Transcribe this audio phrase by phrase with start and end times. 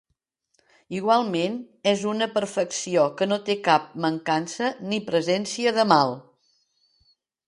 [0.99, 1.57] Igualment
[1.91, 6.15] és una perfecció que no té cap mancança ni presència de mal.